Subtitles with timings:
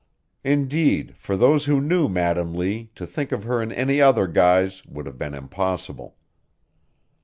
[0.43, 4.83] Indeed for those who knew Madam Lee to think of her in any other guise
[4.87, 6.17] would have been impossible.